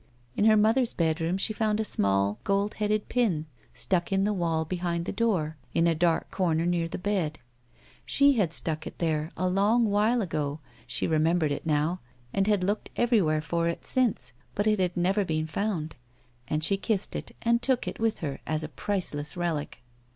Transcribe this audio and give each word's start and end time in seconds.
In 0.35 0.45
her 0.45 0.57
mother's 0.57 0.95
bedroom 0.95 1.37
she 1.37 1.53
found 1.53 1.79
a 1.79 1.85
small 1.85 2.39
gold 2.43 2.73
headed 2.73 3.07
pin 3.07 3.45
stuck 3.71 4.11
in 4.11 4.23
the 4.23 4.33
wall 4.33 4.65
beliiud 4.65 5.05
the 5.05 5.11
door, 5.11 5.57
in 5.75 5.85
a 5.85 5.93
dark 5.93 6.31
corner 6.31 6.65
near 6.65 6.87
the 6.87 6.97
bed. 6.97 7.37
She 8.03 8.31
had 8.33 8.39
A 8.39 8.41
AYOMAN'S 8.41 8.47
LIFE. 8.47 8.63
247 8.63 8.63
stuck 8.63 8.87
it 8.87 8.97
there 8.97 9.45
a 9.45 9.47
long 9.47 9.85
while 9.85 10.23
ago 10.23 10.59
(she 10.87 11.05
remembered 11.05 11.51
it 11.51 11.67
now), 11.67 11.99
and 12.33 12.47
had 12.47 12.63
looked 12.63 12.89
everywhere 12.95 13.41
for 13.41 13.67
it 13.67 13.85
since, 13.85 14.33
but 14.55 14.65
it 14.65 14.79
had 14.79 14.97
never 14.97 15.23
been 15.23 15.45
found 15.45 15.89
■ 15.91 15.93
and 16.47 16.63
she 16.63 16.77
kissed 16.77 17.15
it 17.15 17.35
and 17.43 17.61
took 17.61 17.87
it 17.87 17.99
with 17.99 18.21
her 18.21 18.39
as 18.47 18.63
a 18.63 18.69
priceless 18.69 19.37
relic. 19.37 19.83